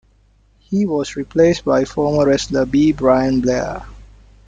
[0.57, 2.91] He was replaced by former wrestler B.
[2.91, 3.85] Brian Blair.